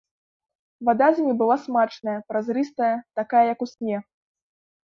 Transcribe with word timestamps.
Вада 0.89 1.09
з 1.19 1.25
ім 1.25 1.31
была 1.41 1.57
смачная, 1.65 2.17
празрыстая, 2.31 2.91
такая 3.21 3.45
як 3.53 3.59
у 3.67 3.69
сне. 3.75 3.97